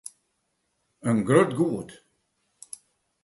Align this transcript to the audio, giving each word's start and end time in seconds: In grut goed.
In 1.09 1.19
grut 1.27 1.51
goed. 1.59 1.89